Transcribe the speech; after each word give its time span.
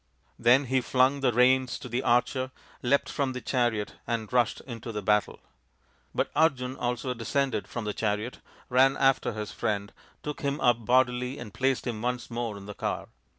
Then 0.39 0.65
he 0.65 0.81
flung 0.81 1.19
the 1.19 1.31
reins 1.31 1.77
to 1.77 1.87
the 1.87 2.01
archer, 2.01 2.49
leapt 2.81 3.07
from 3.07 3.33
the 3.33 3.39
chariot, 3.39 3.97
and 4.07 4.33
rushed 4.33 4.59
into 4.61 4.91
the 4.91 5.03
battle. 5.03 5.39
But 6.15 6.31
Arjun 6.35 6.75
also 6.75 7.13
descended 7.13 7.67
from 7.67 7.85
the 7.85 7.93
chariot, 7.93 8.39
ran 8.67 8.97
after 8.97 9.33
his 9.33 9.51
friend, 9.51 9.93
took 10.23 10.41
him 10.41 10.59
up 10.59 10.83
bodily 10.85 11.37
and 11.37 11.53
placed 11.53 11.85
him 11.85 12.01
once 12.01 12.31
more 12.31 12.57
in 12.57 12.65
the 12.65 12.73
car. 12.73 13.09